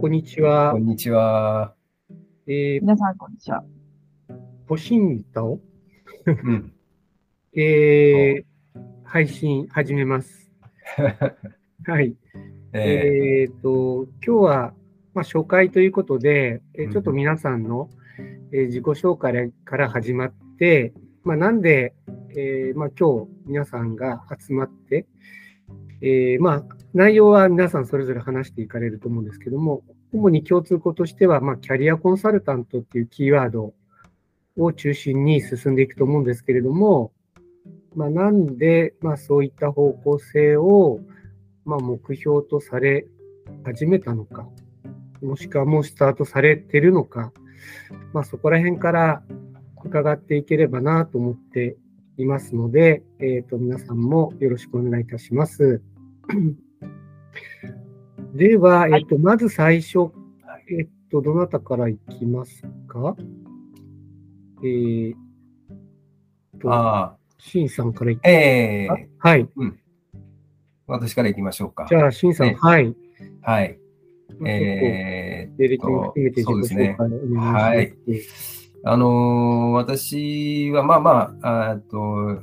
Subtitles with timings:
[0.00, 0.78] こんにちはこ。
[0.78, 1.74] んにちは。
[2.46, 3.62] えー、皆さん、こんにちは。
[4.66, 5.60] ポシンタを、
[6.24, 6.72] うん。
[7.54, 8.44] えー、
[9.04, 10.50] 配信始めます。
[11.84, 12.16] はい。
[12.72, 14.74] ええっ、と、今日は、
[15.12, 17.90] まあ、初回ということで、えーうんちょっと皆さんの、
[18.52, 20.94] えー自己紹介から始まって、
[21.24, 21.92] まあ、なんで、
[22.34, 25.06] えーまあ、今日皆さんが集まって、
[26.00, 29.82] えーまあ、内容は皆さんそれぞれ話していかれると思うんですけども、
[30.12, 33.74] 主に共通項としては、まあ、キャリアコンサルタントっていうキーワード
[34.56, 37.12] を中心に進んでいくと思うんですけれども、
[37.94, 41.00] まあ、なんで、まあ、そういった方向性を、
[41.64, 43.06] まあ、目標とされ
[43.64, 44.48] 始めたのか、
[45.22, 47.32] もしくはもうスタートされてるのか、
[48.12, 49.22] まあ、そこら辺から
[49.84, 51.76] 伺っていければなと思って
[52.16, 55.82] いますので、えっ、と、皆さんもよろしくお願いいたします。
[58.34, 60.12] では、えっ、と、まず最初、
[60.68, 63.16] えっ、と、どなたからいきますか？
[64.62, 65.14] えー、
[66.60, 69.48] と、あシンさんからいきあ、えあー、はい。
[70.86, 71.86] 私から行きましょうか。
[71.88, 72.94] じゃあ、シンさん、ねはい。
[73.42, 73.78] はい。
[74.38, 77.64] まあえちょっと、履歴も含めて自己紹介をお願いします。
[77.64, 78.22] はいー、
[78.84, 82.42] あのー私はまあまあ、あーっと、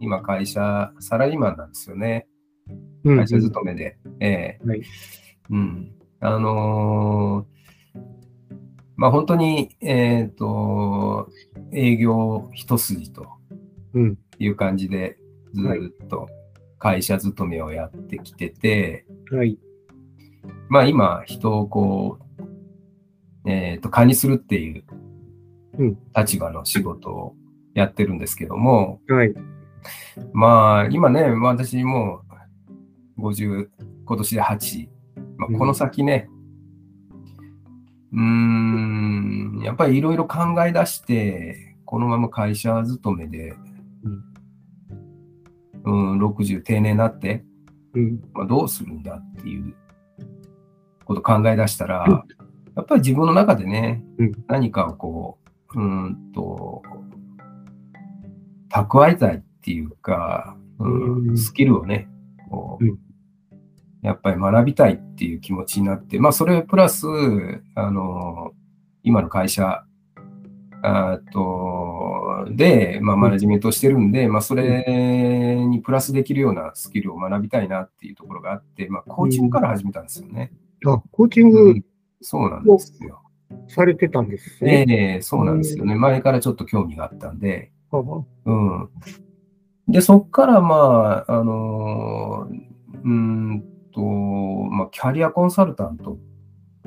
[0.00, 2.26] 今会社、サラリーマンなんですよね。
[3.08, 3.98] うん会社勤めで。
[4.20, 4.80] えはい。
[4.80, 4.82] ー
[5.50, 5.92] うん。
[6.20, 7.58] あのー
[8.96, 11.28] まあ本当に、えーっと、
[11.72, 13.28] 営業一筋と
[13.94, 14.18] うん。
[14.40, 15.18] いう感じで、
[15.54, 16.28] ずーっと
[16.78, 19.58] 会社勤めをやってきてて、はい。
[20.68, 22.18] まあ今、人をこ
[23.44, 24.84] う、えっ、と、管理するっていう
[25.78, 27.34] うん立場の仕事を
[27.74, 29.34] やってるんですけども、はい。
[30.32, 32.27] まあ今ね、まあ私もう
[33.18, 33.68] 50、
[34.04, 34.88] 今年で8、
[35.36, 36.28] まあ、この先ね、
[38.12, 43.54] うーん、やっぱりいろいろ考え出して、このまま会社勤めで、
[45.84, 47.44] うん、60定年になって、
[47.94, 48.20] うん。
[48.32, 49.74] まあ、どうするんだっていう
[51.04, 52.24] ことを考え出したら、
[52.76, 54.32] やっぱり自分の中でね、うん。
[54.46, 55.38] 何かをこ
[55.74, 56.82] う、うーんと、
[58.70, 61.38] 蓄えたいっていうか、うんうん。
[61.38, 62.08] スキルをね、
[62.50, 63.07] こううん
[64.08, 67.06] やっぱり学びたいっていう気持ちになって、まあそれプラス、
[67.74, 68.52] あの、
[69.02, 69.84] 今の会社、
[70.82, 80.52] あーとで、まあ、マネジメントをしてるんで、まあ、それにプラスできるようなスキルを学びたいなっていうところがあって、まあ、コーチングから始めたんですよね。
[80.86, 81.84] あ、コーチンうグん
[82.22, 83.22] そうなんですよ。
[83.66, 85.16] されてたんですえね。
[85.16, 85.94] えそうなんですよね。
[85.96, 88.88] 前からちょっと興味があったんで、あうん。
[89.88, 92.68] で、そっから、まあ、あのー
[93.04, 96.18] うーんと、まあ、キャリアコンサルタント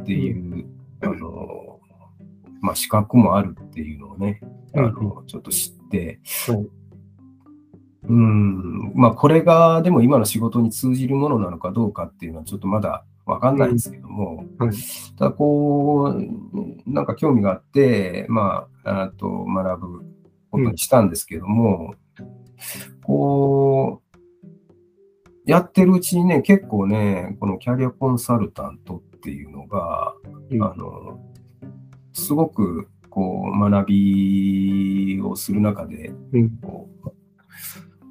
[0.01, 0.66] っていう、
[1.01, 1.72] あのー
[2.62, 4.39] まあ、資格もあるっていうのをね、
[4.75, 4.94] あうん。
[4.94, 6.67] の、ちょっと知って、はい。
[8.03, 14.72] うん、まあ、これが、でも今の仕事に通じるものなのかどうかっていうのはちょっとまだわかんないんですけども、はい。
[15.18, 20.00] ただこう、なんか興味があって、まあ、あと学ぶ
[20.51, 21.95] ことにしたんですけども、
[23.03, 24.00] こう、
[25.51, 30.13] やってるうちにね、結構ね、このキャリアコンサルタントっていうのが、
[30.50, 31.19] うんあの、
[32.13, 36.50] すごく、こう、学びをする中で、うん。
[36.62, 37.09] こう、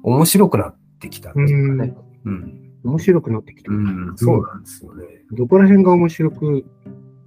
[0.03, 1.95] 面白くなってきたっていうかね。
[2.25, 2.73] うん。
[2.83, 3.71] 面白くなってきた。
[3.71, 5.05] うん、そうなんですよね。
[5.31, 6.65] どこら辺が面白く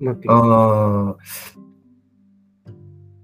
[0.01, 0.35] なってきた？
[0.35, 1.17] ああ、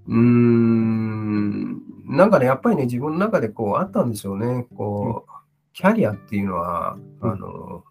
[0.07, 4.65] うーん、なんかね、やっぱりね、自分の中でこうあったんでしょうね。
[4.75, 5.31] こう、
[5.73, 7.83] キャリアっていうのは、うんあの、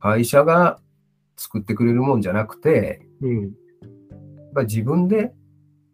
[0.00, 0.80] 会社が
[1.36, 3.42] 作ってくれるもんじゃなくて、うん。
[3.42, 3.50] やっ
[4.54, 5.32] ぱり自分で、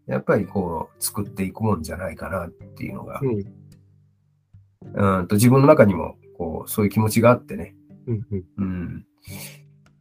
[0.07, 3.45] やっぱりこう、作っていくもんじゃないかなっていうのが、うん。
[4.95, 7.75] うんと自分の中にも、こう、そういう気持ちがあってね。
[8.07, 8.27] うん。
[8.31, 8.45] うん。
[8.57, 9.07] うん。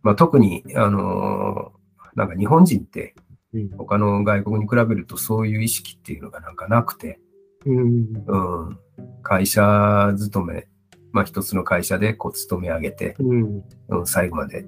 [0.02, 1.72] まあ、特に、あの
[2.16, 3.16] なんか日本人って、
[3.54, 3.69] うん。
[3.78, 7.19] 他の外国に比べるとそういう意識っていうのがなんかなくて、
[7.66, 8.14] うん。
[8.25, 8.80] うん、
[9.22, 10.68] 会社勤め、
[11.12, 13.63] まあ一つの会社でこう勤め上げて、うん。
[13.90, 14.66] うん、最後まで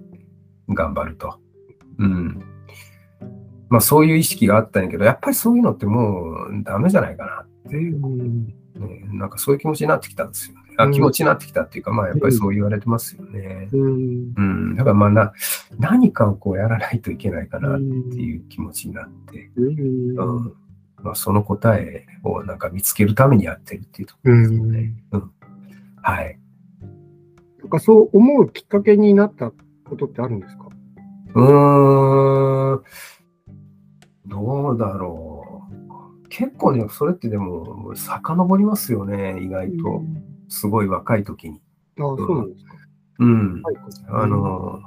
[0.70, 1.40] 頑張ると。
[2.00, 2.44] うん。
[3.70, 8.48] まあそういう意識があったんやけど、やっぱりそういうのってもうダメじゃないかなっていう、うん。
[8.48, 8.54] ね、
[9.12, 10.62] なんかそういう気持ちになってきたんですよね。
[10.78, 13.70] あ気持ちになってきたっていうか、まあやっぱりそう言われてますよね。
[13.72, 14.34] うん。
[14.36, 14.76] うん。
[14.76, 15.34] だからまあな、
[15.78, 20.20] 何かをこうやらないといけないかなっていう気持ちになって、うん。
[20.20, 20.54] うん
[21.04, 24.94] まあ、その答えをなんか見つけるためにやってるっていうところですよね。
[26.04, 26.40] はい。
[27.60, 29.52] なんかそう思うきっかけになった
[29.86, 30.68] ことってあるんですか？
[31.36, 32.84] うーん、
[34.28, 35.64] どうだろ
[36.26, 36.28] う。
[36.30, 40.04] 結構ね、それってでも、遡りますよね、意外と。
[40.50, 41.62] すごい若い時に。
[42.00, 42.74] ああ、そうなんですか。
[43.20, 43.62] うん。
[43.62, 43.76] はい
[44.10, 44.82] あの、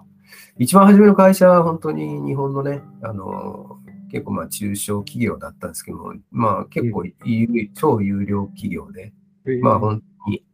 [0.58, 3.78] 一番初めの会社は本当に日本のね、あの、
[4.10, 9.12] 結構まあ中小企業だったんですけども、まあ結構有超有料企業で、
[9.62, 10.44] まあ本当に、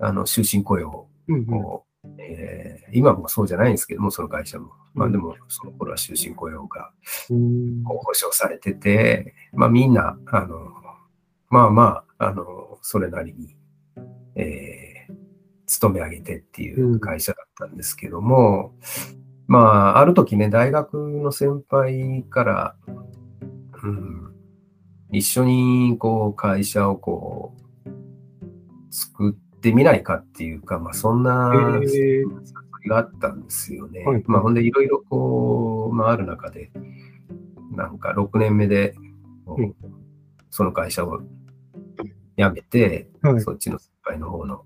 [0.00, 1.54] あの、終身雇用うんうん。
[1.54, 1.84] を、
[2.18, 4.70] えー今もそうじゃないんですけども、その会社も。
[4.92, 6.92] まあでも、その頃は終身雇用が
[7.30, 7.82] うん。
[7.82, 10.58] こう保障されてて、まあみんな、あの、
[11.50, 13.56] まあまあ、あの、それなりに、
[14.36, 14.94] えー
[15.66, 18.74] 勤め上げてっていう会社だったんですけども、
[19.46, 22.76] まあ、ある時ね、大学の先輩から、
[23.82, 24.34] うん、
[25.10, 27.54] 一緒にこう会社をこ
[27.86, 27.90] う、
[28.90, 31.50] 作ってみないかっていうか、まあそんな、
[32.86, 34.04] があったんですよね。
[34.04, 36.70] はいまあほんでいろいろこう、まあある中で、
[37.70, 38.94] なんか6年目で、
[40.50, 41.20] その会社を
[42.36, 43.40] 辞めて、はい。
[43.40, 44.64] そっちの先輩の方の、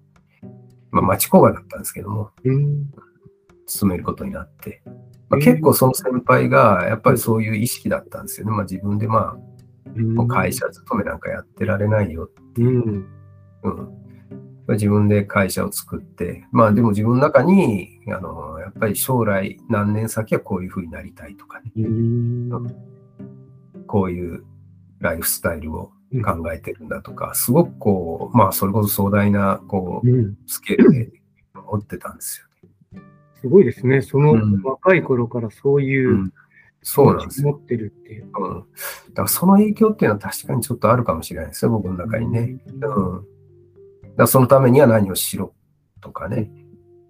[0.91, 4.83] まあ町工場だったんですけども、うめることになって、
[5.29, 8.53] まあ、えー結構その先輩がやっぱりそういう意識だったんですよね。
[8.53, 12.29] まあ自分でまあ、もう会社勤めなんかやってられないよ。
[12.57, 13.07] うん。
[13.63, 13.98] うん。
[14.69, 22.51] まあ自分で会社を作って、まあでも自分の中に、あの、やっぱり将来何年先はこういうふうになりたいとかね、うん。
[23.87, 24.45] こういう
[25.01, 25.91] ライフスタイルを
[26.23, 31.13] 考えてるんだとか、すごくこう、まあそれこそ壮大な、こう、うんスケールで
[31.55, 32.47] 持ってたんです
[32.93, 33.03] よね。
[33.41, 34.03] すごいですね。
[34.03, 36.33] そのうん若い頃からそういううん
[36.83, 37.53] そうなんですよ。
[37.53, 38.25] 持ってるっていう。
[38.39, 38.61] うん。
[38.61, 42.59] だからその影響っていうのは確かにちょっとあるかもしれないですよ、僕の中にね。
[42.83, 43.38] うん。
[44.19, 45.55] だそのためには何をしろ
[46.01, 46.51] とかね。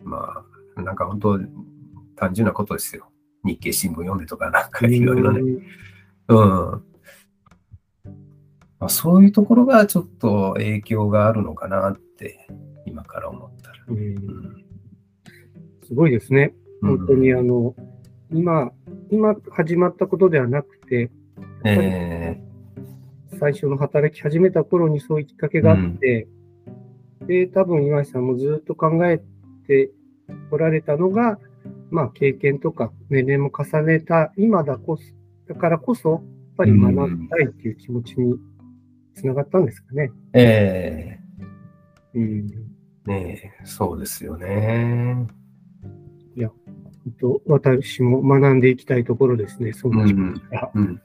[0.03, 0.45] ま
[0.77, 1.41] あ、なんか本当、
[2.15, 3.09] 単純なことですよ。
[3.45, 5.41] 日経新聞読んでとか、なんかいろいろね。
[6.29, 6.37] うん。
[8.79, 12.47] まあ、そういうところがちょっと影響があるのかなって、
[12.85, 13.77] 今から思ったら。
[13.89, 14.65] うんうん
[15.87, 16.53] すごいですね。
[16.83, 17.75] うん本当にあの、
[18.31, 18.71] 今、
[19.11, 21.11] 今始まったことではなくて、
[21.65, 22.39] え
[23.41, 26.29] 最初の働き始めた頃にそういうきっかけがあって、
[27.29, 29.19] で、多分岩井さんもずっと考え
[29.67, 29.91] て
[30.51, 31.39] おられたのが、
[31.91, 35.03] まあ経験とか年齢も重ねた今だこそ、
[35.47, 36.23] だからこそ、やっ
[36.57, 38.35] ぱり学びたいっていう気持ちに
[39.15, 40.11] つながったんですかね。
[40.33, 41.21] ー、え
[42.15, 42.23] うん。
[43.07, 45.29] ー、ねえそうですよね。
[47.05, 50.71] 本当私も学んでいきたいところですね、その気持ちが。
[50.75, 51.01] うん。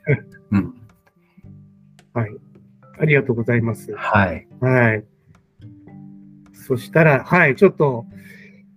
[0.51, 0.73] うん。
[2.13, 2.29] はい。
[2.99, 3.93] ありがとうございます。
[3.95, 4.47] はい。
[4.59, 5.05] はい。
[6.63, 8.05] そしたら、はい、ちょっと、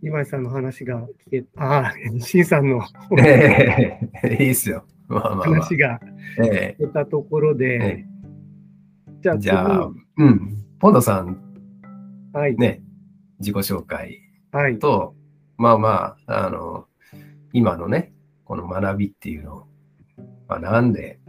[0.03, 2.83] 今井さんの話が聞け、ああ、新さんの
[3.19, 4.85] ええいいっすよ。
[5.07, 5.45] まあまあ、まあ。
[5.61, 6.01] 話が
[6.39, 8.05] え出たところえで、え
[9.23, 10.65] じゃあえじゃあ、うん。
[10.81, 11.41] ポンドさん、
[12.33, 12.83] 次、はい、ね、
[13.39, 15.15] 自己紹介はい、と、
[15.57, 16.87] まあまあ、あの、
[17.53, 18.13] 今のね、
[18.45, 19.67] この学びっていうのを、
[20.49, 21.21] まあ、なんで、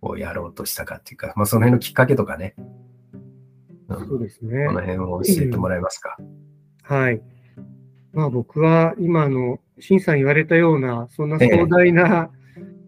[0.00, 2.81] こうやろうとしたかっていうか、まあ、その辺のきっかけとかね、うん
[3.98, 4.72] そうですねこ。
[4.72, 6.16] の辺を教えてもらえますか？
[6.82, 7.22] はい。
[8.12, 12.30] まあ僕は今の、新さん言われたような、そんな壮大な、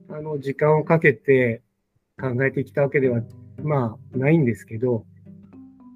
[0.08, 1.62] あの、時間をかけて
[2.20, 3.22] 考えてきたわけでは、
[3.62, 5.04] まあ、ないんですけど、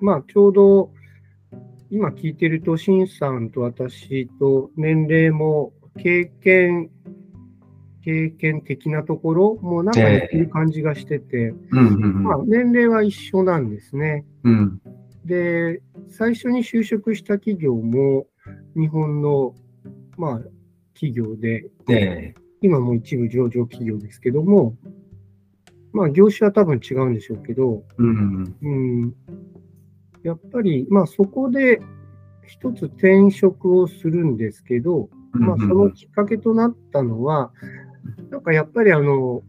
[0.00, 0.90] まあ、ちょうど、
[1.90, 6.90] 今聞いてると、新さんと私と年齢も経験、
[8.02, 14.24] 経験的なところもなんか似てる感じがしてて、うんうんまあ、年齢は一緒なんですね。
[14.44, 14.80] うん。
[15.28, 18.26] で、最初に就職した企業も
[18.74, 19.54] 日本の、
[20.16, 20.40] まあ、
[20.94, 24.74] 企業で、え今も一部上場企業ですけども、
[25.92, 28.56] まあ、業種は多分違うんでしょうけど、えうん。
[28.62, 29.14] うん、
[30.22, 31.80] やっぱり、まあ、そこで
[32.46, 37.52] 一つ転職をするんですけど、まあ、そのきっかけとなったのは、
[38.30, 39.42] なんかやっぱりあの、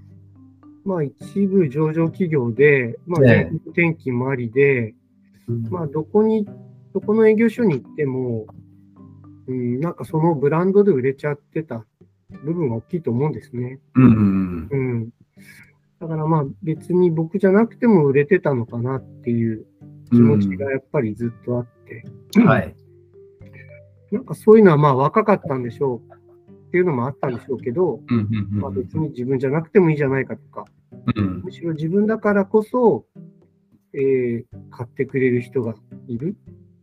[0.83, 3.55] まあ、一部上場企業で、まあ、ええ。
[3.69, 4.93] 転勤もありで、
[5.70, 6.48] まあ、どこに、
[6.94, 8.48] どこの営業所に行っても、
[9.48, 11.86] うん、なんかそのブランドで売れちゃってた
[12.44, 13.79] 部分が大きいと思うんですね。
[13.96, 15.10] うん。
[16.00, 19.65] だからまあ別に僕じゃなくても売れてたのかなっていう
[20.12, 22.06] 気持ちがやっぱりずっとあって、
[22.38, 22.46] うん。
[22.46, 22.75] はい。
[24.12, 26.13] なんかそういうのはまあ若かったんでしょう
[26.70, 28.01] っていうのもあったんでしょうけど、
[28.51, 30.65] まあ別に自分じゃなくてもいいじゃないかとか、
[31.15, 33.06] うんむしろ自分だからこそ、
[33.93, 35.75] えー買ってくれる人が
[36.08, 36.36] いる。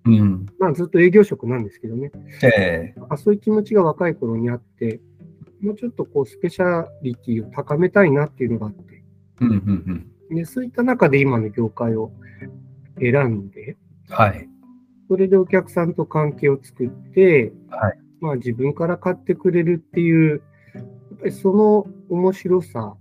[0.04, 0.46] うん。
[0.58, 2.10] ままあずっと営業職なんですけどね。
[2.42, 5.00] ええあそういう気持ちが若い頃にあって、
[5.60, 9.04] もうちょっとこうスペシャリティを高めたいなっていうのがあって、
[9.40, 10.36] うんうんうん。
[10.36, 12.12] でそういった中で今の業界を
[12.98, 13.76] 選んで、
[14.08, 14.48] はい。
[15.08, 20.42] それでお客さんと関係を作って、はいまあ自分から買ってくれるっていう、
[20.74, 22.96] やっぱりその面白さ。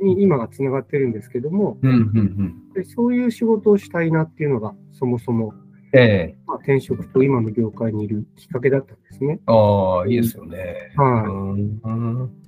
[0.00, 2.72] に今がつながってるんですけども、うんうんうん。
[2.74, 5.54] でそういう仕事をしたいなっていうのがそもそも、
[5.92, 9.40] ええまあ、転職と今の業界にいるきっかけだったんですね。
[9.46, 10.92] ああ、いいですよね。
[10.96, 12.42] はい。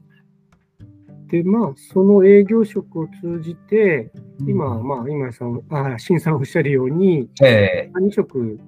[1.30, 4.12] で、まあ、その営業職を通じて、
[4.46, 8.58] 今、まあ、今井さん、あ、新さんおっしゃるように、ええ管理職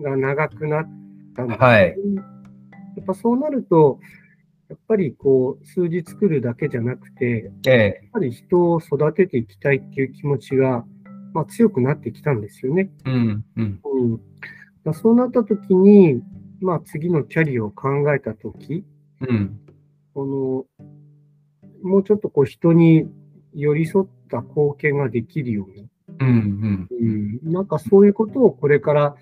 [0.00, 0.88] が長くなっ
[1.34, 1.96] たんですねはい。
[2.96, 4.00] やっぱそうなると、
[4.68, 10.84] やっぱりこう、数字作るだけじゃなくて、ええやっぱり人を育てていきたいっていう気持ちが、
[11.32, 12.90] まあ、強くなってきたんですよね。
[13.04, 13.80] うんうん。
[14.84, 16.22] うん、そうなった時に、
[16.60, 18.84] まあ、次のキャリアを考えた時、
[19.20, 19.60] うん。
[20.14, 20.86] この
[21.82, 23.06] もうちょっとこう人に
[23.54, 25.88] 寄り添った貢献ができるように、
[26.20, 29.16] うんうん、なんかそういうことをこれから、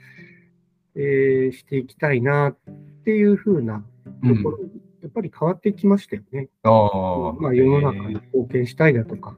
[0.94, 2.56] えーしていきたいなっ
[3.04, 3.84] ていうふうな
[4.22, 4.30] うん。
[4.30, 4.58] うんところ、
[5.04, 6.49] やっぱり変わってきましたよね。
[6.62, 7.32] ああ。
[7.34, 9.37] まあ、世の中に貢献したいだとか、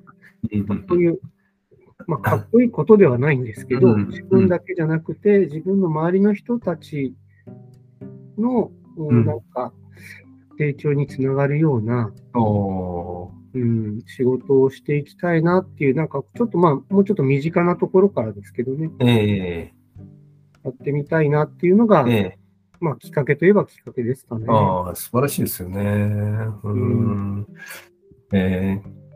[0.89, 1.19] そういう、
[2.07, 7.17] まあ、かっこいいことではないんですけど、うん自分だけじゃなくて、自分の周りの人たち
[8.39, 9.27] の、うん。
[9.27, 9.73] なんか、
[10.57, 12.13] 成長につながるような、
[13.53, 19.73] うん、仕事をしていきたいなっていう、なんかちょっとまあ、もうちょっと身近なところからですけどね、え。
[20.63, 22.46] やってみたいなっていうのが、ええ
[22.81, 24.53] まあ、きっかけといえばきっかけですかねえ。
[24.53, 25.81] ああ、素晴らしいですよね。
[26.63, 27.47] うん。
[28.33, 29.07] ええ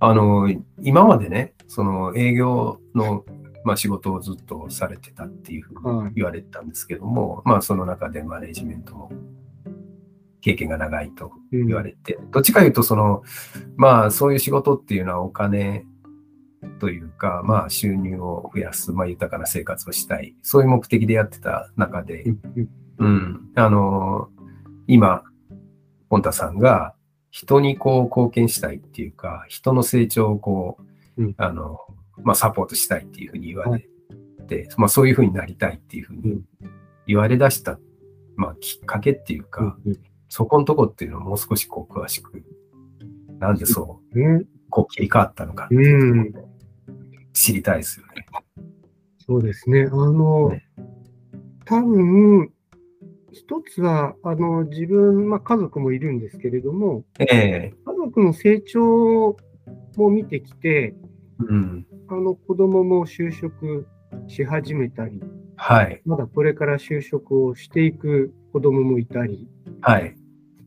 [0.00, 0.48] あの、
[0.82, 3.24] 今までね、その営業の、
[3.64, 9.10] まあ、仕事をずっとされてたっていうふうはいに言われてたんですけども、まあ、その中でマネジメントも
[10.42, 13.22] 経験が長いとうん言われて、どっちかいうと、その、
[13.76, 15.86] まあ、そういう仕事っていうのはお金
[16.78, 22.22] というか、まあ、収入を増やす、まあ、豊かな生活をしたい、そういう目的でやってた中で。
[22.24, 22.68] う、んうん。
[22.98, 24.28] うん、あの、
[24.86, 25.22] 今、
[26.08, 26.94] ポンタさんが
[27.30, 30.78] 人にこう貢献したいっていうか、人の成長をこ
[31.16, 31.34] う、うん。
[31.36, 31.78] あの、
[32.22, 33.88] まあ、サポートしたいっていうふうに言わはれ
[34.46, 36.44] て、まあ、そういうふうになりたいっていうふうにうん。
[37.06, 37.78] 言われ出した、
[38.36, 39.98] まあ、きっかけっていうか、うん
[40.34, 42.42] そこのとこっていうのをもう少しこう詳しく、
[43.38, 46.48] なんでそう、こう切り替わったのかっていうところを
[47.34, 48.26] 知りたいですよね。
[49.26, 49.82] そうですね。
[49.90, 50.64] あの、ね
[51.66, 52.50] 多分、
[53.32, 59.36] 一つは、あの、自分、まあ、家族もいるんですけれども、ええ家族の成長
[59.96, 60.94] も見てきて、
[61.38, 61.86] うん。
[62.08, 63.86] あの、子供も就職
[64.28, 65.20] し始めたり、
[65.56, 66.00] はい。
[66.04, 69.48] まだこれから就職をしていく子供もいたり、
[69.80, 70.14] はい。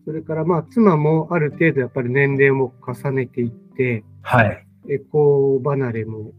[0.05, 4.65] それからまあ妻もある程度やっぱり年齢も重ねていって、はい。
[4.89, 6.31] エコー離れも、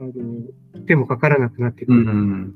[0.00, 0.12] あの、
[0.86, 2.12] 手もかからなくなってくうる。
[2.12, 2.54] ん。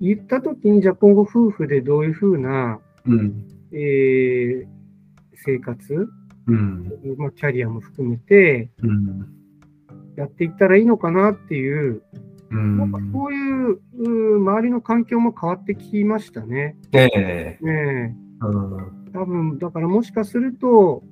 [0.00, 3.46] 言ったときに、じゃあ今後夫婦でどういうふうな、うん。
[3.72, 4.76] えー
[5.36, 6.08] 生活、
[6.46, 6.92] うん。
[7.18, 9.26] まあ、キャリアも含めてうん。
[10.16, 12.02] やっていったらいいのかなっていう、
[12.50, 16.76] うんなんかそういうう周りの環境も変わってきましたね。
[16.92, 17.70] ええねうん。
[17.70, 18.14] え
[19.12, 21.02] 多分、だからもしかすると、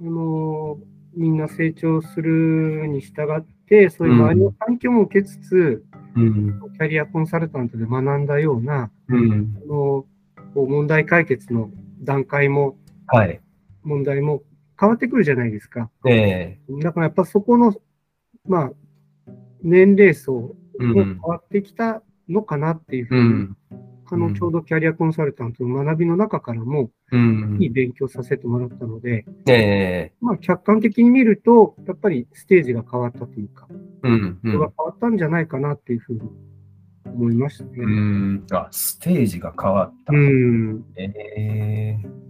[0.00, 0.78] あの
[1.14, 6.60] みんな成長するに従って、そういう周りの環境も受けつつ、うん。
[6.74, 9.56] キャリアコンサルタントで学んだような、うん。
[9.64, 10.04] あの
[10.54, 11.70] 問題解決の
[12.02, 12.76] 段階も、
[13.06, 13.40] はい。
[13.82, 14.42] 問題も
[14.78, 15.90] 変わってくるじゃないですか。
[16.06, 17.74] ええだからやっぱそこの、
[18.46, 18.72] まあ、
[19.62, 23.80] 年齢層もうん変わってきたのかなっていうふううに、
[24.10, 24.14] ん。
[24.14, 33.66] あの、ちょうどキャリアコンサルタントの学びの中からも、うんいい勉強させてもらったので、ええまあ、客観的に見ると、やっぱりステージが変わったというか、
[34.02, 34.40] うん。
[34.42, 34.72] う人がん。
[34.76, 36.20] 変わったんじゃないかなっていうふうに
[37.04, 37.70] 思いましたね。
[37.76, 38.46] うん。
[38.50, 40.12] あ、ステージが変わった。
[40.12, 40.84] うん。
[40.96, 42.22] ええ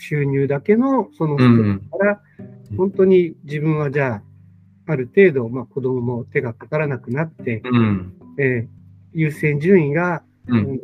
[0.00, 2.22] 収入だけのそのステうんージから、
[2.76, 4.22] 本当に自分はじゃ
[4.86, 8.12] あ、ある程度、まあ、子供も手がかからなくなって、うん。
[8.38, 8.78] えー
[9.14, 10.27] 優先順位が、うん。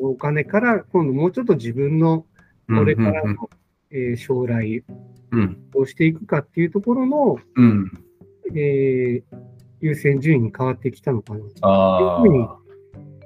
[0.01, 2.27] お金から今度もうちょっと自分の
[2.69, 2.79] うん。
[2.79, 3.51] これからの、
[3.91, 4.83] えー将来
[5.31, 5.71] うん。
[5.73, 7.91] どうしていくかっていうところの、うん。
[8.55, 9.37] えー
[9.81, 11.41] 優先順位に変わってきたのかな。
[11.61, 12.21] ああ。
[12.21, 12.49] っていうふうに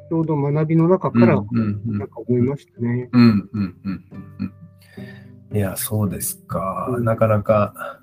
[0.09, 3.09] ちょうど学びの中から、なんか思いましたね。
[3.13, 4.53] うんうんうんうん
[5.51, 5.57] うん。
[5.57, 6.95] いや、そうですか。
[6.97, 8.01] うんなかなか、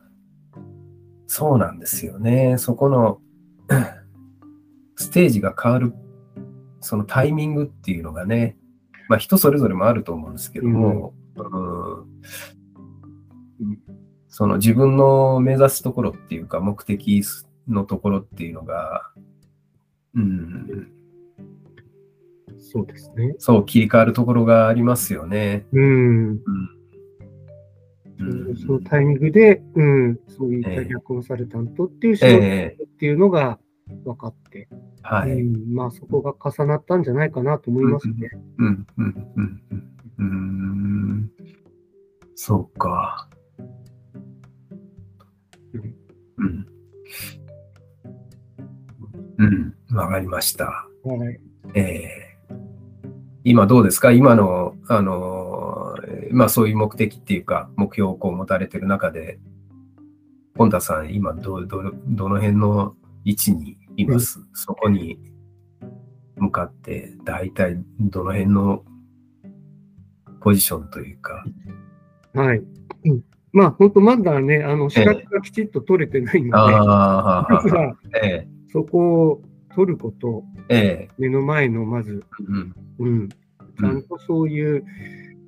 [1.28, 2.56] そうなんですよね。
[2.58, 3.20] そこの、
[4.96, 5.94] ステージが変わる、
[6.86, 8.58] そのタイミングっていうのがね、
[9.10, 11.46] まあ人それぞれもあると思うんですけども、うん
[14.28, 17.24] その自分の目指すところっていうか、目的
[17.70, 19.10] のところっていうのが、
[20.14, 20.92] うん、
[22.60, 23.34] そうですね。
[23.38, 25.66] そう、切り替わるところがありますよね。
[25.72, 26.30] うん。
[26.32, 26.76] うん
[28.58, 33.60] そのタイミングで、うん、そういったええ逆コンサルタントっていう仕事ええっていうのが
[34.04, 34.68] 分かって、
[35.08, 35.32] はい。
[35.40, 38.16] うん、まあそこが重なったんじゃないかなと思いますね。
[38.58, 39.92] うん、うん、うん、うん。
[40.18, 41.32] うーん。
[42.34, 43.30] そうか。
[46.38, 46.68] うん。
[49.38, 50.66] うん、わかりました。
[51.04, 51.40] はい。
[51.76, 52.36] ええ
[53.44, 59.38] 今どうですか今の、あの、えーまあそういう目的っていうか、目標をこう持たれてる中で、
[60.58, 65.20] 本田さん、今ど、ど、どの辺の位置にいます、そこに
[66.36, 68.84] 向かって、大体どの辺の
[70.42, 71.44] ポジションというか、
[72.34, 72.62] はい。
[73.06, 73.22] うん、
[73.54, 79.42] まあ本当まだね、あの資格がきちっと取れてないので、まずはははえそこを
[79.74, 81.10] 取ること、ええ。
[81.18, 84.86] 目の前のまず、えうん、うん、ちゃんとそういう、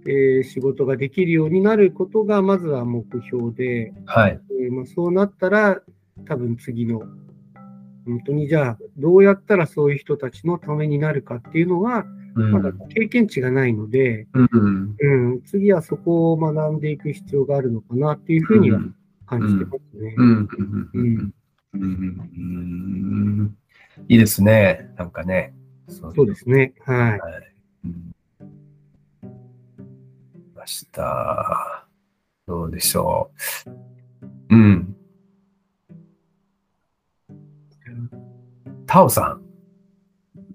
[0.08, 4.40] えー仕事ができるようになることがまずは目標で、はい。
[4.64, 5.82] えーまあ、そうなったら
[6.26, 7.02] 多分次の、
[8.08, 18.80] 本当にじゃあどうやったらそういう人たちのためになるかっていうのは、うんまだ経験値がないので、うん、うん、次はそこを学んでいく必要があるのかなっていうふうには
[19.26, 20.16] 感じてますね。
[24.08, 24.94] いいですね。
[24.98, 25.56] なんかね。
[25.88, 26.76] そそうですね。
[26.86, 26.98] はい。
[26.98, 27.22] はい。
[27.86, 28.18] うん
[30.68, 31.88] ました。
[32.46, 33.32] どうでしょ
[34.50, 34.56] う。
[34.56, 34.97] うん。
[38.88, 39.42] タオさん。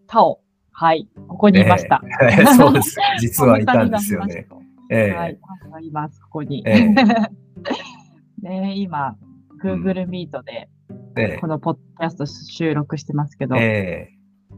[0.07, 0.41] タオ。
[0.73, 1.07] はい。
[1.29, 2.03] ここにいました。
[2.23, 2.97] ええ そうです。
[3.21, 4.47] 実はいたんですよね。
[4.91, 5.39] ええはい。
[5.87, 6.63] います、ここに。
[6.67, 6.89] ええ
[8.43, 9.17] ね今、
[9.63, 10.69] Google Meet で
[11.17, 14.11] えこのポッドキャスト収録してますけど、え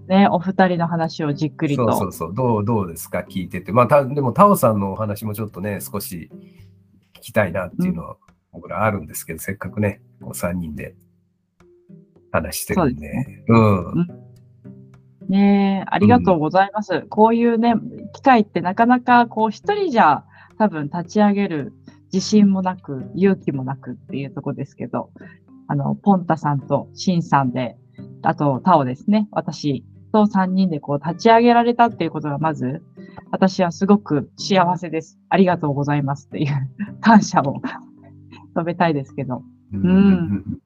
[0.08, 1.90] えね、お二人の話をじっくりと。
[1.92, 2.34] そうそうそう。
[2.34, 3.24] どう、どうですか？
[3.28, 3.72] 聞いてて。
[3.72, 6.30] まあ、たでも、タオさんのお話もちょっとね、少し
[7.14, 8.16] 聞きたいなっていうのは、
[8.52, 10.94] 僕らあるんですけど、せっかくね、こう3人で
[12.34, 13.44] 話してるんで。
[13.46, 14.08] そうん。
[15.28, 17.02] ねえありがとうございます。
[17.08, 17.74] こういうね、
[18.12, 20.24] 機会ってなかなかこう一人じゃ
[20.58, 21.72] 多分立ち上げる
[22.12, 25.10] 自信もなく、勇気もなくっていうとこですけど、
[25.66, 27.76] あの、ポンタさんとシンさんで、
[28.22, 32.82] あとタオですね、私と3人でこう立ち上げられたっていうことがまず、
[33.30, 35.18] 私はすごく幸せです。
[35.28, 36.54] ありがとうございますっていう
[37.00, 37.60] 感謝を
[38.54, 39.42] 述べたいですけど。
[39.72, 40.60] うん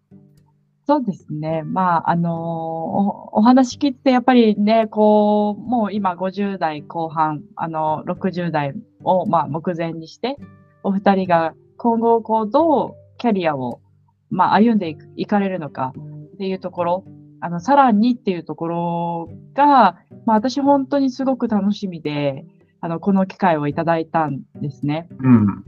[0.88, 1.64] そうですね。
[1.64, 8.72] まあ、あのーお、お話聞いて、やっぱりね、こう、もう今50代後半、あの、60代
[9.04, 10.38] を、まあ、目前にして、
[10.82, 13.82] お二人が今後、こう、どうキャリアを、
[14.30, 15.92] まあ、歩んでいかれるのか
[16.34, 17.04] っていうところ、
[17.42, 22.46] あの、さらにっていうところが、まあ、私本当にすごく楽しみで、
[22.80, 25.06] あの、この機会をいただいたんですね。
[25.20, 25.64] うん。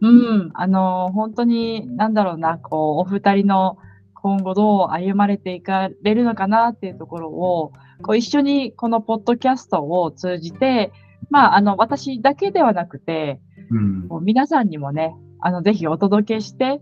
[0.00, 0.08] う
[0.46, 3.78] ん、あの、本当に、なんだろうな、こう、お二人の
[4.24, 10.92] 今後どう歩まれていかれるのかなっていうところを、こう、一緒にこのポッドキャストを通じて、
[11.28, 14.08] まあ、あの、私だけではなくて、うん。
[14.08, 16.80] こう皆さんにもね、あの、ぜひお届けして、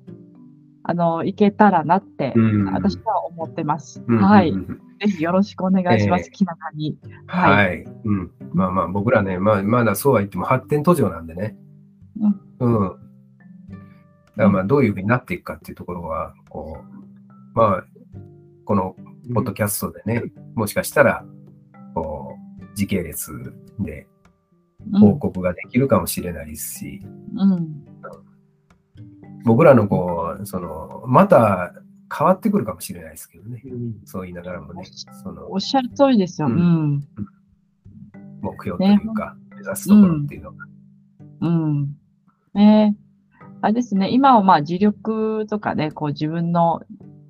[0.84, 4.04] あの、いけたらなって、うん私は思ってます。
[4.06, 4.50] うんはい。
[4.50, 6.26] うんぜひよろしくお願いします。
[6.26, 6.96] ええ気長に。
[7.26, 7.84] はい。
[8.04, 8.30] うん。
[8.52, 11.56] まあまあ、僕らね、まあ、まだそうは言っても発展途上なんでね。
[12.60, 12.82] うん。
[12.82, 12.96] だか
[14.36, 17.01] らまあ、どういうふうになっていくかっていうところは、こう、
[17.54, 17.84] まあ、
[18.64, 18.96] この
[19.34, 20.22] ポッドキャストでね、
[20.54, 21.24] もしかしたら、
[21.94, 23.30] こう、時系列
[23.78, 24.06] で
[24.90, 27.02] うん報告ができるかもしれないですし、
[27.36, 27.84] うん。
[29.44, 31.72] 僕らのこう、その、また
[32.16, 33.62] 変わってくるかもしれないですけどね。
[33.64, 34.84] うんそう言いながらもね、
[35.22, 36.48] そのおっしゃる通りですよ。
[36.48, 36.58] ううん
[36.96, 37.08] ん。
[38.40, 40.66] 目標というか、目指すところっていうのが。
[41.42, 41.96] うん。
[42.54, 42.96] ね
[43.60, 46.82] あれですね、今はまあ自力とかね、こう自分の、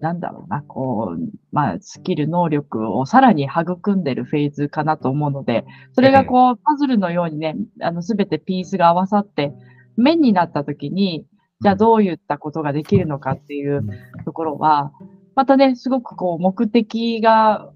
[0.02, 9.54] なんだろうな、こう、まあスキル、能力をさらに育んでるフェーズかなと思うので、それがこう、パズルのようにね、あの、すべてピースが合わさって、
[9.96, 11.24] 面になった時に、
[11.60, 13.86] じゃあどういったことができるのかっていう
[14.24, 14.90] ところは、
[15.36, 17.70] またね、すごくこう、目的が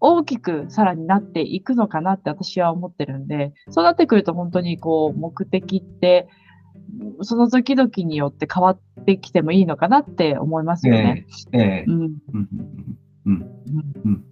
[0.00, 6.26] 大きくさらになっていくのかなって私は思ってるんで、そうなってくると本当にこう、目的って、
[7.22, 11.26] その時々によって変わってきてもいいのかなって思いますよね。
[11.52, 11.94] ええうん。
[11.94, 12.50] うんうん
[13.26, 13.42] うん
[14.04, 14.24] うん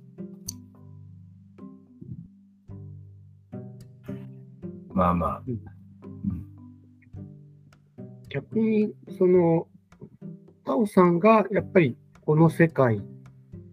[4.92, 5.42] まあまあ。
[8.28, 9.66] 逆に、その、
[10.64, 13.02] カオさんがやっぱりこの世界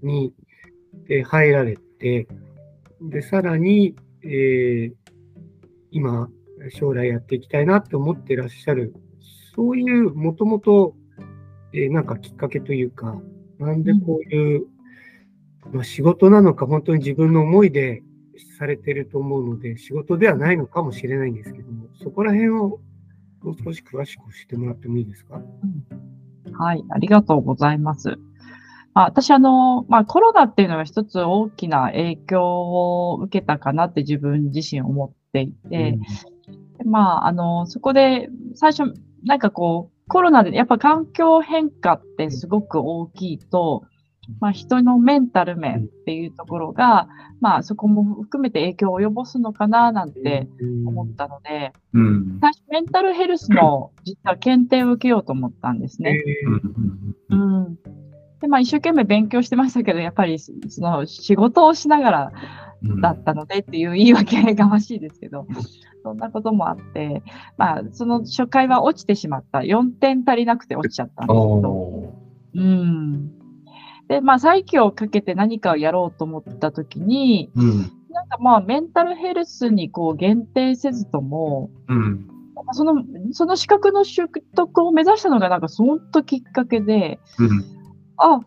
[0.01, 0.33] に
[1.09, 2.27] えー入られて、
[3.01, 4.93] で、さらに、えー
[5.91, 6.29] 今、
[6.71, 8.93] 将来やっていきたいなって思ってらっしゃる、
[9.55, 10.95] そういうもともと、
[11.73, 13.21] えーなんかきっかけというか、
[13.59, 14.65] なんでこういう、
[15.71, 18.03] まあ、仕事なのか、本当に自分の思いで
[18.57, 22.79] されてると思うので、仕事ではないのかもしれないんですけども、そこら辺を
[23.41, 25.41] もう少し詳しく教えてもらってもいいですか？
[26.53, 28.17] はい、ありがとうございます。
[28.93, 35.97] まあ、私、あの、まあ、コロナっていうのは一つ大きな影響を受けたかなって自分自身思っていて、で
[36.85, 43.83] まあ、あの、そこで最初、なんかこう、コロナでやっぱ環境変化ってすごく大きいと、
[44.39, 47.07] まあ、人のメンタル面っていうところが、
[47.39, 50.47] まあ、そこも含めて影響を及ぼすのかななんて
[50.85, 52.39] 思ったので、うん。
[52.39, 56.23] 最初メンタルヘルスの実は検定を受けようと思ったんですね。
[57.29, 57.63] うん。
[57.63, 57.75] うん。
[58.41, 62.31] で、まあ一生懸命勉強してましたけど、やっぱりその仕事をしながら
[62.83, 65.47] うんだったのでっていう言い訳がましいですけど、
[66.03, 67.23] そんなこともあって、
[67.57, 69.59] まあその初回は落ちてしまった。
[69.59, 71.69] 4点足りなくて落ちちゃったんですけど。
[71.69, 72.13] お
[72.55, 73.31] うん。
[74.07, 77.79] で、まあ再起をかけて何かをやろうと思った時に、ーうん。
[78.09, 82.27] なんかまあメンタルヘルスにこう限定せずとも、うん。
[82.73, 87.63] その、その資格の習得を目指したのがなんかその時きっかけで、うん。
[88.17, 88.41] あ、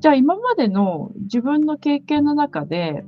[0.00, 3.04] じゃあ今までの自分の経験の中で、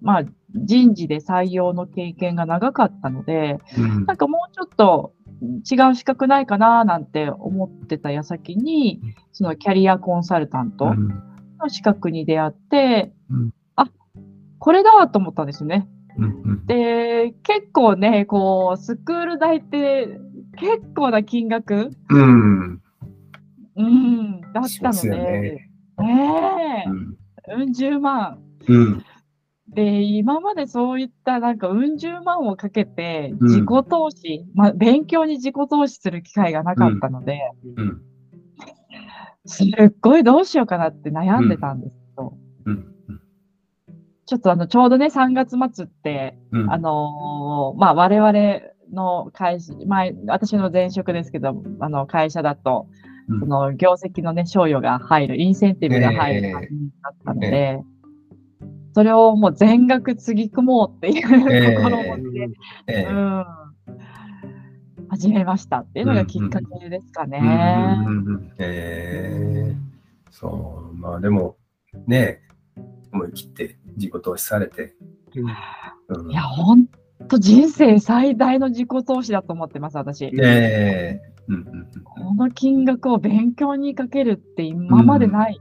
[0.00, 9.00] まあ人事で採用の経験が長かったので、うんなんかもうちょっと違う資格ないかななんて思ってた矢先に、
[9.32, 11.08] そのキャリアコンサルタントうん
[11.60, 13.86] の資格に出会って、うんあ、
[14.58, 15.88] これだと思ったんですよね。
[16.16, 20.20] うんで、結構ね、こう、スクール代って
[20.58, 22.82] 結構な金額、うん。
[23.76, 25.70] うん、だっしたので、ね。
[25.98, 27.62] ねえう、ん。
[27.62, 28.38] うん、十万。
[28.68, 29.04] うん。
[29.74, 37.40] で、今までそういったなんかうん十万をかけてうん自己投資、まあ勉強に自己投資する機会がなかったので、
[37.76, 38.02] うん。
[39.46, 39.68] すっ
[40.00, 42.34] ごいどうしようかなって悩んでたんですけど、
[42.66, 42.94] うん。
[44.26, 46.72] ちょっとあの、ちょうどね、3月末って、うん。
[46.72, 48.32] あのーまあ我々
[48.92, 53.02] の会社、前、私の前職ですけど、あの会社だと、うん
[53.40, 56.68] その業績のね、賞与が入る、インセンティブが入るええ感じ
[57.02, 57.80] だったので、
[58.94, 62.50] それをもう全額つぎ込もうっていうええところを持って、
[62.88, 63.44] ええうん、
[65.08, 67.38] 始めましたっていうのがきっかけですかね。
[67.38, 69.76] うんうんうんええ。
[70.30, 71.56] そう、まあでも、
[72.06, 72.40] ね
[73.12, 74.94] 思い切って自己投資されて、
[75.34, 76.30] うん。
[76.30, 76.86] いや、ほん
[77.28, 80.24] と人生最大の自己投資だと思ってます、私。
[80.24, 85.60] ええうんうんこの金額を勉強にかけるって今までない、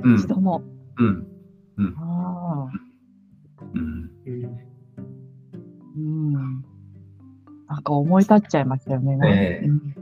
[0.00, 0.16] うん。
[0.16, 0.62] 一度も。
[0.98, 1.06] うん。
[1.76, 1.86] うん。
[1.86, 1.94] うん
[4.26, 6.32] うん
[7.68, 9.18] なんか思い立っちゃいましたよね。
[9.24, 9.94] ええうん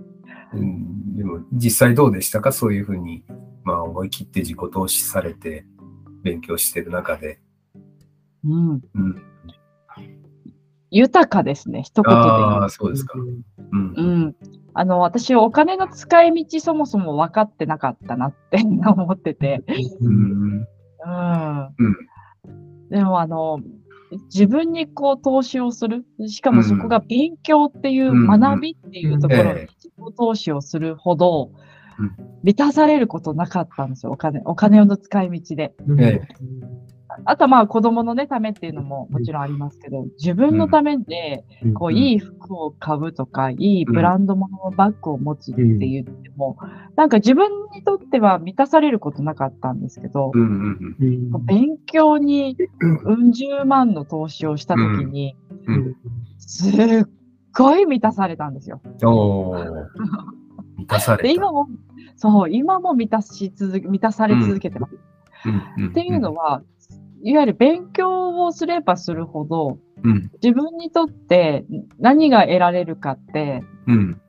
[0.52, 2.52] うんでも実際どうでしたか？
[2.52, 3.24] そういうふうに、
[3.64, 5.66] まあ、思い切って自己投資されて
[6.22, 7.40] 勉強してる中で。
[8.44, 8.80] うんうん、
[10.90, 13.18] 豊かですね、一言で言うああ、そうですか。
[13.18, 14.02] うんう。
[14.28, 14.36] ん。
[14.74, 19.62] あの、私、お金の使い道そもそも分かってなかったなって 思ってて。
[20.00, 20.52] うん。
[20.52, 20.68] うん。
[22.90, 23.60] でも、あの、
[24.10, 26.04] 自分にこう投資をする。
[26.28, 31.50] しかもそこが勉強っていううん学びっていうところにええ自己投資をするほど
[31.98, 34.12] うん満たされることなかったんですよ。
[34.12, 35.74] お金、お金の使い道で。
[35.98, 36.20] え
[37.24, 46.56] あとはまあ子供のね、ためっていうのももちろんありますけど、自分のためで、こう、いい服を買うとか、いいブランド物のバッグを持つって言っても、
[46.96, 50.32] なんか自分にとっては満たされることなかったんですけど、
[51.44, 52.56] 勉強に
[53.04, 55.96] うん十万の投資をしたときに、うん。
[56.38, 57.04] すっ
[57.54, 58.80] ごい満たされたんですよ。
[60.76, 61.22] 満たされた。
[61.24, 61.68] で、今も、
[62.16, 64.94] そう、今も満たし続け、満たされ続けてます。
[65.90, 66.62] っていうのは、
[67.22, 70.30] いわゆる勉強をすればするほど、うん。
[70.42, 71.64] 自分にとって
[71.98, 74.20] 何が得られるかって、うん。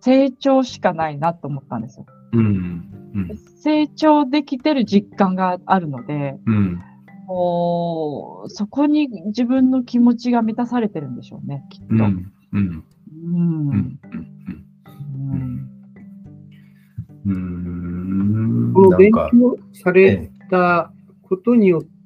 [0.00, 2.06] 成長しかないなと思ったんですよ。
[2.32, 2.90] うん。
[3.14, 3.36] うん。
[3.60, 6.80] 成長できてる実感があるので、うん。
[7.26, 11.86] もう、そこに自分の気持ちが満たされてるんでしょうね、きっと。
[11.90, 12.00] うん。
[12.00, 12.32] うん。
[12.52, 12.84] うん。
[13.22, 14.00] うん。
[14.06, 14.68] うん。
[17.26, 17.40] うん。
[18.66, 18.72] うん。
[18.72, 20.90] この勉強さえれえた
[21.28, 21.97] ことによって、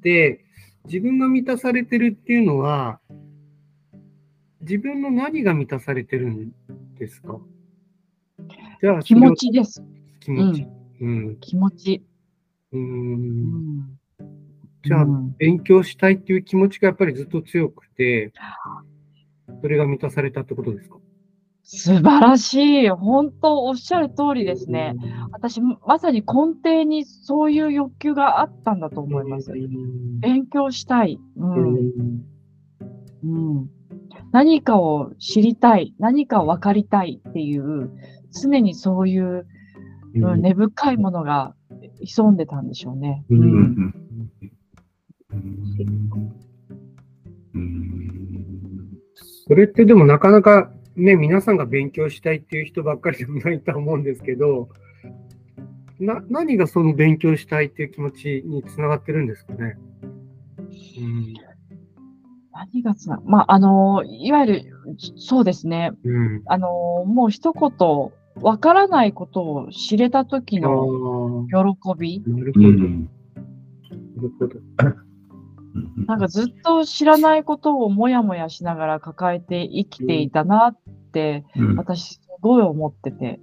[0.85, 2.99] 自分が満たされてるっていうのは、
[4.61, 6.51] 自分の何が満たされてるん
[6.97, 7.39] ですか？
[8.81, 9.83] じゃあ、気持ちです。
[10.19, 10.67] 気持ち。
[11.01, 11.37] うん。
[11.39, 12.03] 気持ち。
[12.71, 12.77] う。
[12.77, 13.99] うんん
[14.83, 18.33] じゃあうん勉強したいっていう気持ちがやっぱりずっと強くて、
[19.61, 20.97] それが満たされたってことですか？
[21.63, 22.89] 素晴らしい。
[22.89, 24.95] 本当、おっしゃる通りですね。。
[25.31, 29.51] 私、まさに根底にそういう欲求があったんだと思います。
[29.51, 31.19] うん勉強したい。
[31.37, 32.25] ううんん。
[33.23, 33.69] うん。
[34.31, 35.95] 何かを知りたい。
[35.99, 37.91] 何かを分かりたいっていう、
[38.41, 39.47] 常にそういう、
[40.15, 41.55] うん、根深いものが
[42.01, 43.25] 潜んでたんでしょうね。
[43.29, 43.45] うんう
[43.77, 43.93] ん
[49.45, 54.69] それってでもなかなかね、皆さんが勉強したいっていう人ばっかりでもないとは思うんですけど、
[55.99, 59.77] な、何がその勉強したいっていう気持ちにつながってるんですかね？
[60.99, 61.33] うん。
[62.51, 64.63] 何がつな、まあ、あの、いわゆる、
[65.15, 65.91] そうですね。
[66.03, 66.41] うん。
[66.45, 68.11] あの、もう一言、
[68.43, 72.23] わからないことを知れた時ああのー、喜び。
[72.25, 72.67] うなるほど。
[72.67, 73.09] なん
[74.21, 74.59] るほど。
[76.07, 80.77] なんかずっと知らないことをもやもやしながら抱えて生きていたなっ
[81.11, 81.75] て、うん。
[81.75, 83.39] 私すごい思ってて、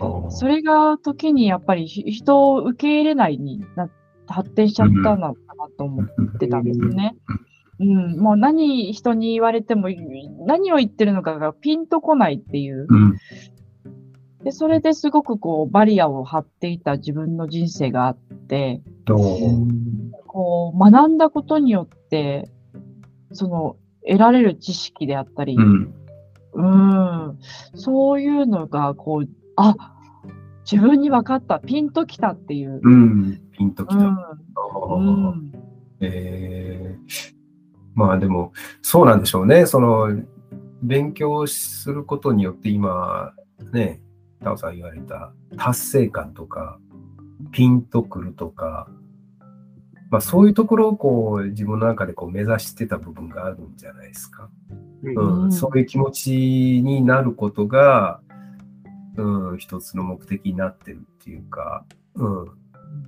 [0.00, 3.90] あそれが時にやっぱりひ人を受け入れないにな
[4.26, 6.06] 発展しちゃったのかなと思っ
[6.38, 7.14] てたんですね。
[7.80, 9.88] うん、もう何人に言われても
[10.46, 12.86] 何を言ってるのかがピンとこないっていう。
[12.88, 13.16] うん。
[14.42, 19.16] で、それですごくこうバリアを張っていた自分の人生があって、と
[20.28, 22.48] こう学んだことによって、
[23.32, 25.94] その得られる知識であったり、うん
[26.54, 27.38] うん、
[27.74, 29.74] そういうのがこう、あ、
[30.70, 32.80] 自分に分かった、ピンときたっていう。
[32.82, 34.04] うんピンときた。
[34.04, 35.52] うん、
[36.00, 37.38] えー
[37.98, 39.66] まあでも、そうなんでしょうね。
[39.66, 40.22] その、
[40.82, 43.32] 勉強することによって今、
[43.72, 44.00] ね、
[44.40, 46.78] タオさん言われた達成感とか、
[47.50, 48.88] ピンとくるとか、
[50.10, 54.48] まあそういうところをこう自分の中でこう目指してた部分があるんじゃないですか。
[55.02, 56.30] うんうん、そういう気持ち
[56.82, 58.20] になることが、
[59.16, 62.50] うん、一つの目的になってるっていうか、うん、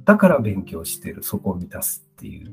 [0.04, 2.52] だから勉強してる、そこを満たすっていう。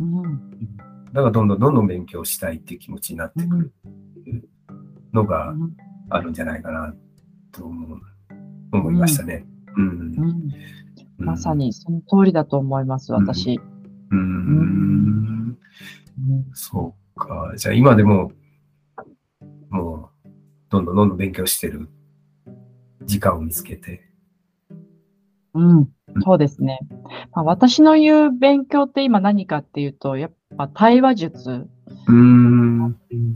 [0.00, 0.76] うん、
[1.12, 4.44] だからどんどんどんどん勉強したいっていう気持ちになってくるっていう
[5.12, 5.54] のが
[6.10, 6.94] あるんじゃないかな
[7.52, 8.00] と思う
[8.72, 9.44] 思いましたね。
[9.76, 9.88] うん。
[9.88, 10.50] うんうん
[11.18, 11.54] まさ。
[11.54, 13.60] にその通りだと思います、私。
[14.10, 14.18] うーん。
[14.18, 14.22] う
[16.34, 17.54] んそうか。
[17.56, 18.32] じゃあ今でも、
[19.70, 20.28] もう、
[20.70, 21.88] どんどんどんどん勉強してる
[23.04, 24.02] 時間を見つけて。
[25.54, 25.88] うん、
[26.22, 26.80] そうですね。
[27.34, 32.84] まあ、私の言う勉強って今何かっていうと、やっぱ対話術うーん。
[32.84, 32.94] うん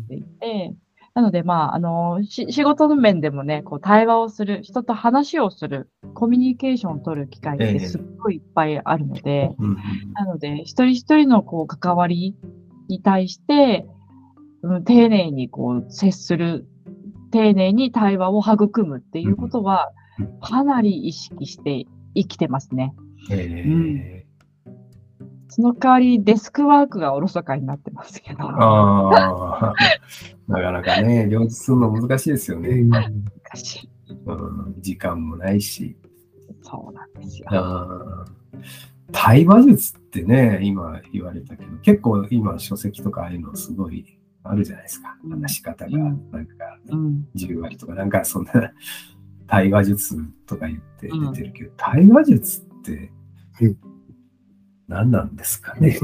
[0.08, 0.74] ていて、
[1.14, 7.72] なので、まあ、あの、し仕事の面でもね、こう、対話をする、人と話をする、コミュニケーションを取る機会っええ。
[7.74, 9.76] てすっごいいっぱいあるので、うん
[10.14, 12.36] なので、一人一人のこう、関わり
[12.88, 13.86] に対して、
[14.62, 16.66] うん、丁寧にこう、接する、
[17.30, 22.94] 丁寧に対話を育むっていうことはうん、かなり意識して生きてますね。
[23.30, 24.21] え
[25.54, 28.38] その代わり、デスクワークがおろそかになってますけど。
[28.38, 29.74] ー、ああ、
[30.48, 32.82] なかなかね、両立するの難しいですよね。
[32.84, 33.12] 難
[33.54, 33.90] しい
[34.24, 34.32] う
[34.70, 35.94] ん、時間もないし。
[36.62, 37.48] そうなんですよ。
[39.12, 45.18] 対話術ってね、今言われたけど、結構今書籍とかああいうのすごいあるじゃないですか。
[45.22, 47.28] うん話し方が、うんなんかうん。
[47.36, 48.52] 10割とか、なんかそんな
[49.46, 53.12] 対話術とか言ってうん出てるけど、対話術って
[53.60, 53.91] うん
[54.92, 55.98] 何なんですかね。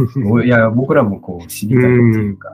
[0.44, 2.48] いや、僕らもこう知りたいっていうか、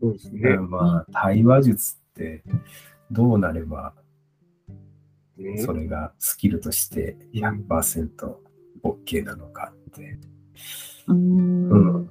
[0.00, 0.50] そうですね。
[0.50, 2.42] うんまあ、対話術って
[3.10, 3.94] どうなれば
[5.36, 8.08] ねそれがスキルとして 100%OK、
[8.82, 10.18] OK なのかって。
[11.06, 12.10] うーんうん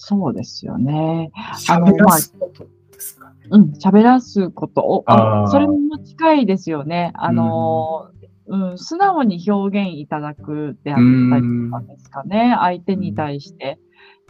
[0.00, 1.30] そうですよね。
[1.34, 3.34] あらすことですかね。
[3.50, 5.04] うん、喋らすことを、
[5.50, 7.12] それも近いですよね。
[7.14, 8.10] あの、
[8.48, 12.54] うん、素直に表現いただくであったりとかですかね。
[12.58, 13.78] 相手に対して。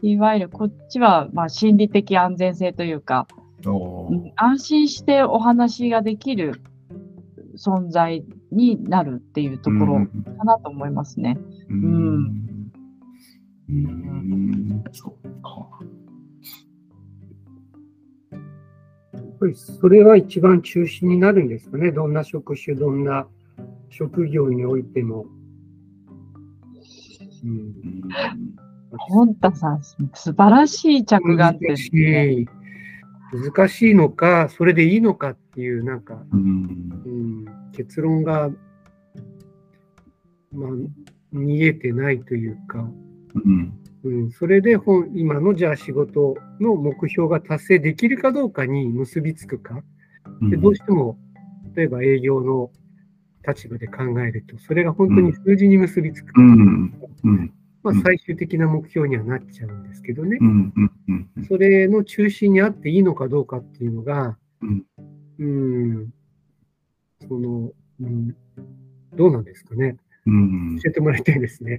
[0.03, 3.27] いわゆるこっちは、まあ、心理的安全性というか、
[3.67, 6.61] おうん安心してお話ができる
[7.57, 11.37] 存在になるっていうところかなと思いますね。
[11.69, 11.83] うん。
[11.85, 12.73] うん。
[13.69, 14.85] うん。
[14.93, 15.69] そうか。
[19.13, 21.49] やっぱりそれが一番中心になるん。
[21.49, 21.91] ですかね。
[21.91, 22.13] どん。
[22.13, 23.05] な職種、どん。
[23.05, 23.27] な
[23.91, 25.27] 職業においても。
[27.45, 27.73] うん、うん
[28.91, 29.83] 本田さん、
[30.15, 32.49] 素晴らしい着眼点難しい。
[33.55, 38.51] 難しいのか、それでいいのかっていう、なんか、うんうん、結論が
[40.53, 40.71] まあ、
[41.33, 42.89] 見えてないというか、
[43.45, 43.75] うん。
[44.05, 49.83] うん、それで本今のじゃあ仕事の目標が達成できるかどうかに結びつくか。
[50.41, 51.19] うんでどうしても、
[51.75, 52.71] 例えば営業の
[53.49, 56.41] 立場で考えると、それが本当に数字に結びつく。
[57.83, 60.39] まあうん、最終的な目標にはなっちゃうんですけどね。
[61.49, 64.85] それの中心にあっていいのかどうかっていうのが、うん
[65.39, 66.13] うん、
[67.27, 68.37] その、うん、
[69.15, 69.97] どうなんですかね。
[70.27, 70.79] うん。
[70.83, 71.79] 教えてもらいたいですね。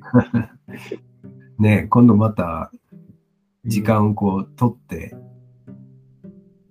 [1.60, 2.71] ね今度また
[3.65, 5.13] 時間をこう取って、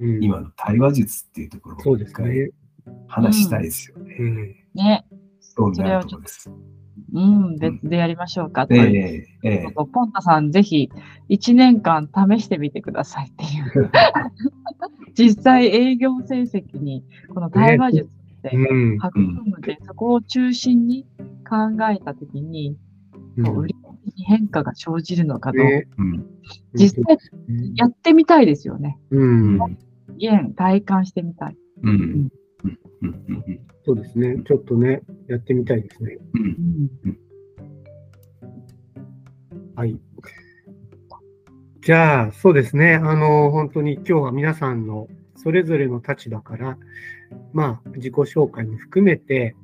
[0.00, 2.58] うん、今の対話術っていうところそうを一回ですね。
[3.06, 4.16] 話したいですよね。
[4.18, 5.04] うん、ね。
[5.56, 6.50] 興味あるところです。
[7.12, 8.74] うん、別でやりましょうかと。
[8.74, 9.50] えいうえ。
[9.50, 10.90] ええことポンタさん、ぜひ
[11.30, 13.90] 1年間試してみてくださいっていう。
[15.14, 18.96] 実際営業成績にこの対話術ってうん。
[18.96, 21.06] 育むで、そこを中心に
[21.48, 22.76] 考えたときに、
[23.36, 23.56] うん。
[23.56, 25.88] 売り上げに変化が生じるのかどうか、ね。
[25.98, 26.26] うん。
[26.74, 27.18] 実際
[27.74, 28.98] やってみたいですよね。
[29.10, 29.62] うん、
[30.16, 31.56] 現体感してみたい。
[31.82, 32.28] うん。
[33.88, 34.36] そうですね。
[34.46, 36.18] ちょっとね、やってみたいですね。
[36.34, 36.90] うん。
[37.06, 37.18] うん
[39.74, 39.98] はい。
[41.80, 42.96] じゃあ、そうですね。
[42.96, 46.76] あの、本当に今日は皆さんのそれぞれの立場から、
[47.54, 49.56] まあ、自己紹介も含めて、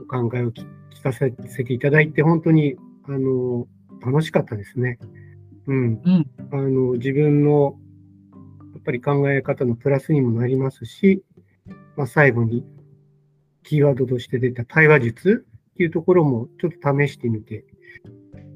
[0.00, 1.30] お考えを聞聞かせ
[1.64, 3.66] ていただいて、本当に、あの、
[4.00, 4.98] 楽しかったですね。
[5.66, 6.00] うん。
[6.02, 7.76] うんあの、自分の、
[8.74, 11.22] やっぱり考え方のプラスにもなりますし、
[11.96, 12.64] まあ、最後に、
[13.62, 17.64] キーワードとして出た対話術っていうところもちょっと試してみて、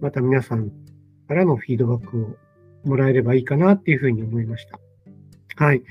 [0.01, 0.71] また皆さん
[1.29, 2.37] からのフィードバックを
[2.89, 4.79] もらえればいいかなっていうふうに思いました。
[5.57, 5.79] はい。
[5.79, 5.87] 今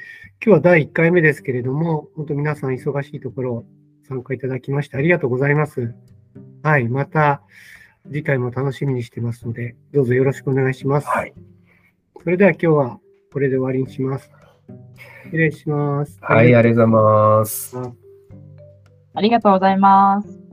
[0.46, 3.66] 日は第1回目ですけれども、本当皆さん忙しいところ
[4.08, 5.94] 参加いただきましてありがとうございます。
[6.64, 6.88] はい。
[6.88, 7.42] また
[8.08, 11.08] 次回も楽しみにしてますので、どうぞよろしくお願いします。
[11.08, 11.34] はい。
[12.24, 13.00] それでは今日は
[13.32, 14.30] これで終わりにします。
[15.26, 16.18] 失礼します。
[16.22, 17.76] はい、ありがとうございます。
[17.76, 18.05] ます。
[19.16, 20.45] ありがとうございます。